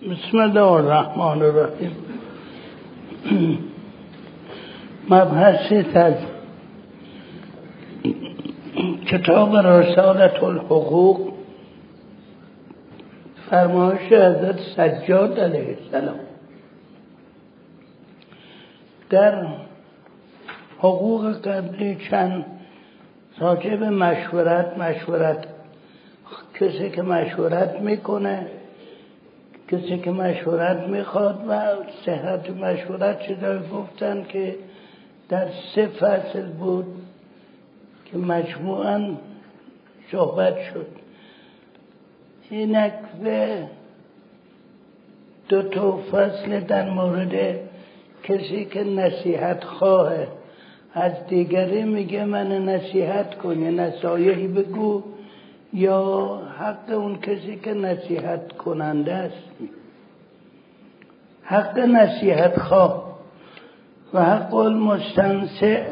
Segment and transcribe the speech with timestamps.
[0.00, 1.96] بسم الله الرحمن الرحیم.
[5.10, 6.14] مبحث از
[9.06, 11.32] کتاب رسالت الحقوق.
[13.50, 16.20] فرمایش حضرت سجاد علیه السلام.
[19.10, 19.46] در
[20.78, 22.44] حقوق قبلی چند
[23.76, 25.44] به مشورت مشورت
[26.60, 28.46] کسی که مشورت می‌کنه
[29.70, 31.60] کسی که مشورت می‌خواد و
[32.06, 34.56] صحت مشورت چیزایی گفتن که
[35.28, 36.86] در سه فصل بود
[38.04, 39.16] که مجموعا
[40.12, 40.86] صحبت شد.
[42.50, 42.92] اینک
[43.24, 43.66] به
[45.48, 47.58] دو تا فصل در مورد
[48.22, 50.28] کسی که نصیحت خواهه.
[50.94, 55.02] از دیگری میگه من نصیحت کن یا نصایحی بگو.
[55.72, 59.50] یا حق اون کسی که نصیحت کننده است؟
[61.42, 63.20] حق نصیحت خواه
[64.14, 65.84] و حق المستنسع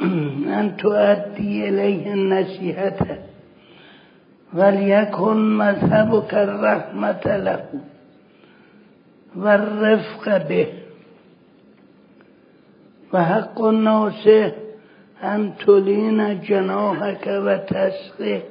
[0.00, 3.18] ان تؤدی الیه النصیحت.
[4.54, 7.64] ولیکن مذهبک الرحمت له
[9.36, 10.68] و الرفق به.
[13.12, 14.52] و حق الناس
[15.22, 18.42] ان تلین جناحک و تسقه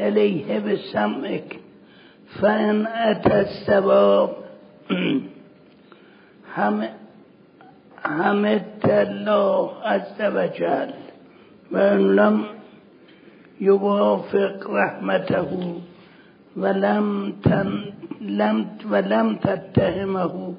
[0.00, 1.60] إليه بسمعك
[2.40, 4.30] فإن أتى السباب
[8.04, 10.90] حمدت الله عز وجل
[11.72, 12.44] وإن لم
[13.60, 15.80] يوافق رحمته
[16.56, 17.84] ولم تن
[18.20, 20.54] لم ولم تتهمه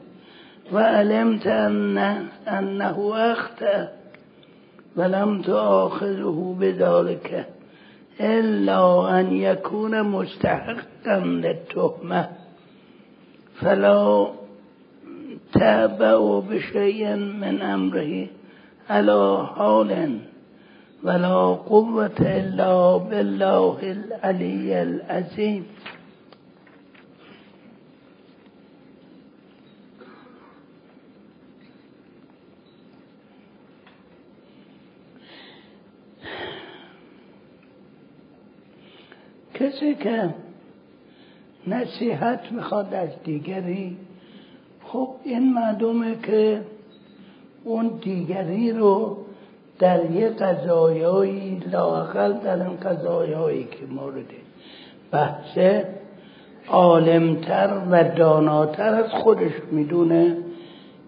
[0.73, 3.89] وعلمت أنه, أنه أخطأ
[4.95, 7.47] ولم تؤاخذه بذلك.
[8.19, 12.29] إلا أن يكون مستحقا للتهمة.
[13.61, 14.27] فلا
[15.53, 18.27] تابعوا بشيء من أمره
[18.89, 20.19] على حال
[21.03, 21.37] ولا
[21.69, 25.65] قوة إلا بالله العلي العظيم.
[39.77, 40.29] کسی که
[41.67, 43.97] نصیحت می‌خواد از دیگری
[44.83, 46.61] خب این معلومه که
[47.63, 49.17] اون دیگری رو
[49.79, 54.25] در یه قضایایی لاقل در این قضایایی که مورد
[55.11, 55.83] بحث
[56.67, 60.37] عالمتر و داناتر از خودش می‌دونه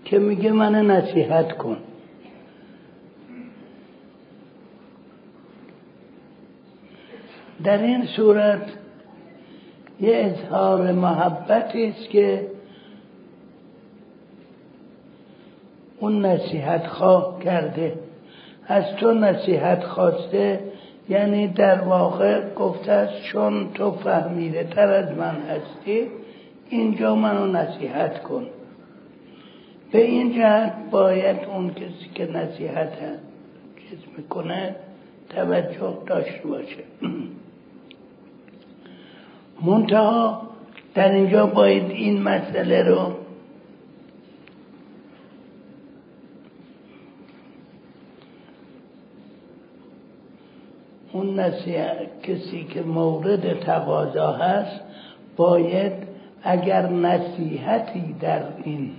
[0.05, 1.77] که میگه من نصیحت کن.
[7.63, 8.61] در این صورت
[10.01, 12.47] یه اظهار محبتی است که
[15.99, 17.93] اون نصیحت خواه کرده.
[18.67, 20.59] از تو نصیحت خواسته
[21.09, 26.07] یعنی در واقع گفته است چون تو فهمیده تر از من هستی
[26.69, 28.45] اینجا منو نصیحت کن.
[29.91, 32.91] به این جهت باید اون کسی که نصیحت
[33.89, 34.75] چیز می‌کنه
[35.29, 36.83] توجه داشته باشه.
[39.61, 40.41] منتها
[40.95, 43.13] در اینجا باید این مسئله رو
[51.11, 54.81] اون نصیحت کسی که مورد تقاضا هست
[55.37, 55.93] باید
[56.43, 58.91] اگر نصیحتی در این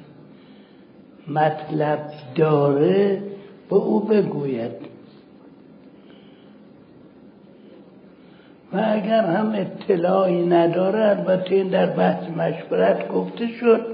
[1.28, 3.22] مطلب داره
[3.70, 4.89] به او بگوید.
[8.72, 13.86] و اگر هم اطلاعی نداره البته این در بحث مشورت گفته شد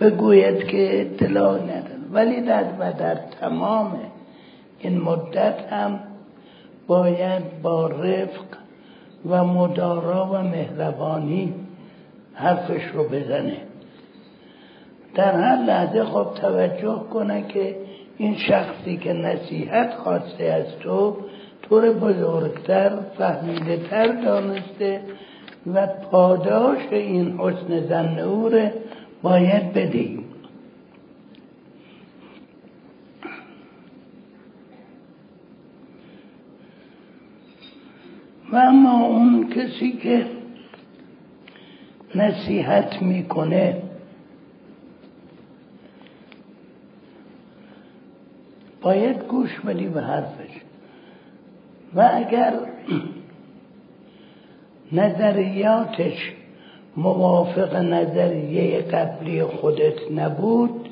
[0.00, 3.98] بگوید که اطلاع نداره ولی در و در تمام
[4.78, 6.00] این مدت هم
[6.86, 8.44] باید با رفق
[9.28, 11.54] و مدارا و مهربانی
[12.34, 13.56] حرفش رو بزنه.
[15.14, 17.76] در هر لحظه خب توجه کنه که
[18.18, 21.16] این شخصی که نصیحت خواسته از تو
[21.68, 25.00] طور بزرگتر فهمیده تر دانسته
[25.74, 28.50] و پاداش این حسن زن او
[29.22, 30.24] باید بدهیم.
[38.52, 40.26] و اما اون کسی که
[42.14, 43.82] نصیحت می‌کنه
[48.82, 50.65] باید گوش بدی به حرفش.
[51.96, 52.52] و اگر
[54.92, 56.32] نظریاتش
[56.96, 60.88] موافق نظریه قبلی خودت نبود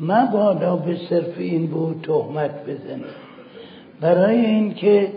[0.00, 3.04] مبادا به صرف این بود تهمت بزنی
[4.00, 5.08] برای اینکه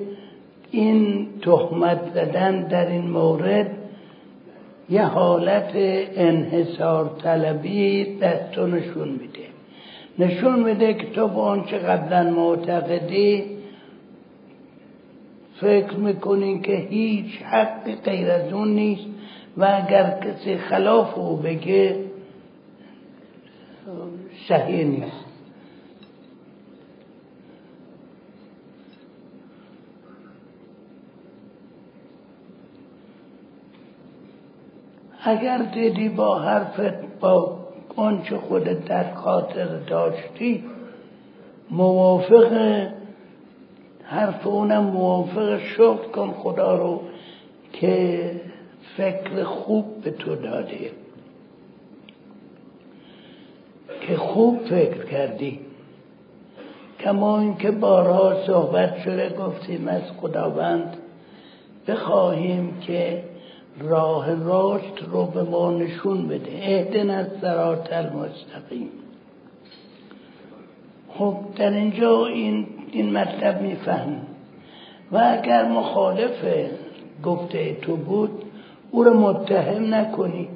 [0.72, 3.68] این تهمت زدن در این مورد
[4.90, 5.72] یه حالت
[6.16, 9.44] انحصار طلبی دستو نشون میده.
[10.20, 13.44] نشون میده که تو با آنچه قبلا معتقدی
[15.64, 19.06] فکر می‌کنین که هیچ حق غیر از اون نیست
[19.58, 22.06] و اگر کسی خلاف او بگه
[24.48, 25.26] صحیح نیست.
[35.26, 37.60] اگر دیدی با حرفت با
[37.96, 40.64] آنچه خودت در خاطر داشتی
[41.72, 42.88] موافق
[44.14, 47.02] حرف اونم موافق شکر کن خدا رو
[47.74, 48.32] که
[48.98, 50.92] فکر خوب به تو داده.
[54.02, 55.60] که خوب فکر کردی.
[57.00, 60.98] کما اینکه بارها صحبت شده گفتیم از خداوند
[61.88, 63.24] بخواهیم که
[63.80, 66.52] راه راست رو به ما نشون بده.
[66.52, 68.90] اهدن از سرات المستقیم.
[71.10, 74.16] خب در اینجا این, این مطلب میفهم
[75.12, 76.46] و اگر مخالف
[77.24, 78.44] گفته تو بود
[78.92, 80.48] او رو متهم نکنی.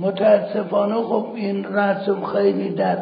[0.00, 2.98] متاسفانه خب این رسم خیلی در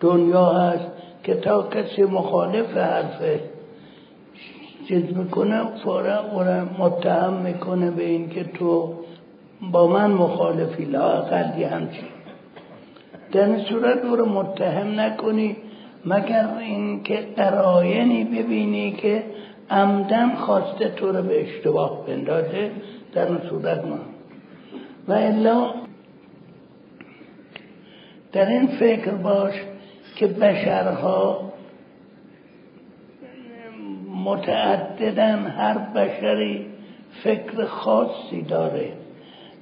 [0.00, 0.86] دنیا هست
[1.22, 3.40] که تا کسی مخالف حرفه
[4.88, 6.42] چیز می‌کنه فورا او
[6.84, 8.94] متهم می‌کنه به اینکه تو
[9.72, 12.08] با من مخالفی لاقل یه همچین.
[13.32, 15.56] در این صورت او رو متهم نکنی.
[16.04, 19.22] مگر اینکه قراینی ببینی که
[19.70, 22.70] عمدن خواسته تو رو به اشتباه بندازه
[23.14, 23.98] در این صورت ما.
[25.08, 25.74] و الا
[28.32, 29.54] در این فکر باش
[30.16, 31.52] که بشرها
[34.24, 36.66] متعددن هر بشری
[37.24, 38.92] فکر خاصی داره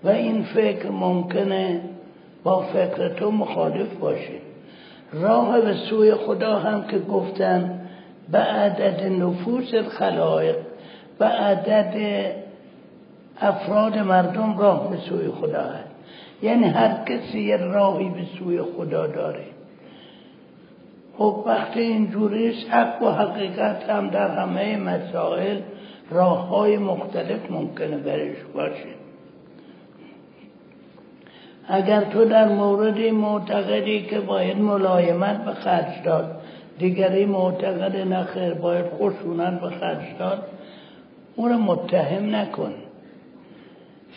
[0.05, 1.81] و این فکر ممکنه
[2.45, 4.46] با فکر تو مخالف باشه.
[5.21, 7.81] راه به سوی خدا هم که گفتن
[8.33, 10.57] به عدد نفوس خلایق
[11.19, 11.95] به عدد
[13.41, 15.97] افراد مردم راه به سوی خدا هست.
[16.43, 19.45] یعنی هر کسی یه راهی به سوی خدا داره.
[21.19, 25.61] خب وقتی اینجوریست حق و حقیقت هم در همه مسائل
[26.11, 28.96] راه های مختلف ممکنه برش باشه.
[31.69, 36.41] اگر تو در مورد معتقدی که باید ملایمت به خرج داد
[36.79, 40.43] دیگری معتقد نخیر باید خشونت به خرج داد
[41.37, 42.73] او را متهم نکن.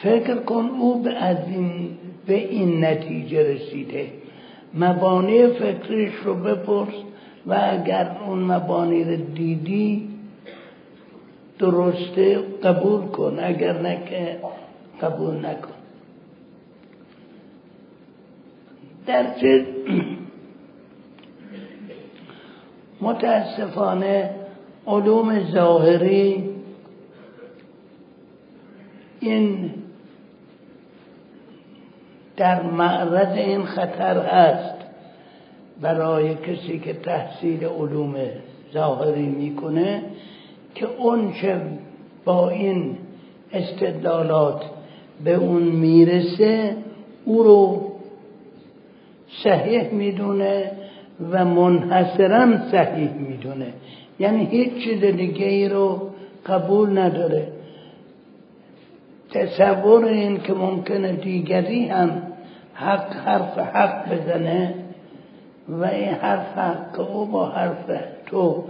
[0.03, 1.89] فکر کن او به از این
[2.27, 4.07] به این نتیجه رسیده.
[4.73, 6.93] مبانی فکریش رو بپرس
[7.47, 10.09] و اگر اون مبانی رو دیدی
[11.59, 13.39] درسته قبول کن.
[13.41, 13.97] اگر نه
[15.01, 15.78] قبول نکن.
[19.09, 19.25] در
[23.01, 24.29] متاسفانه
[24.87, 26.49] علوم ظاهری
[29.19, 29.71] این
[32.37, 34.75] در معرض این خطر هست
[35.81, 38.15] برای کسی که تحصیل علوم
[38.73, 40.03] ظاهری می‌کنه
[40.75, 41.61] که اون چه
[42.25, 42.97] با این
[43.53, 44.61] استدلالات
[45.23, 46.77] به اون می‌رسه
[47.25, 47.88] او رو
[49.43, 50.71] صحیح می‌دونه
[51.31, 53.73] و منحصرا صحیح می‌دونه.
[54.19, 56.09] یعنی هیچ چیز دیگه ای رو
[56.45, 57.47] قبول نداره.
[59.31, 62.21] تصور این که ممکنه دیگری هم
[62.73, 64.73] حق حرف حق بزنه
[65.69, 67.91] و این حرف حق او با حرف
[68.25, 68.63] تو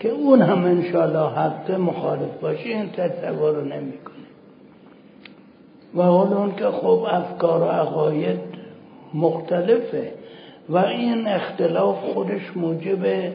[0.00, 4.14] که اون هم انشالله حق مخالف باشه این تصور رو نمی‌کنه.
[5.94, 8.49] و اون که خب افکار و عقاید
[9.14, 10.12] مختلفه.
[10.68, 13.32] و این اختلاف خودش موجب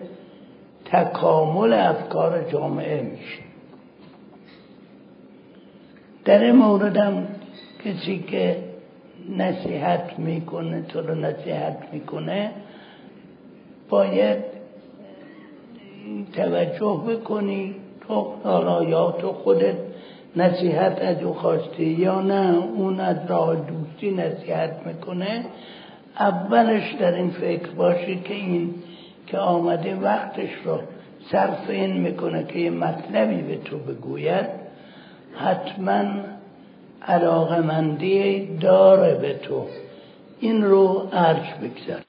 [0.86, 3.44] تکامل افکار جامعه میشه.
[6.25, 7.27] در این موردم
[7.86, 8.58] کسی که
[9.38, 12.51] نصیحت می‌کنه تو رو نصیحت می‌کنه
[13.89, 14.44] باید
[16.34, 17.75] توجه بکنی
[18.08, 19.75] تو حالا یا تو خودت
[20.36, 25.46] نصیحت از او خواستی یا نه اون از راه دوستی نصیحت می‌کنه.
[26.20, 28.74] اولش در این فکر باشی که این
[29.27, 30.80] که آمده وقتش رو
[31.32, 34.46] صرف این می‌کنه که یه مطلبی به تو بگوید
[35.36, 36.04] حتما
[37.08, 39.65] علاقمندی داره به تو.
[40.39, 42.01] این رو ارج بگذار.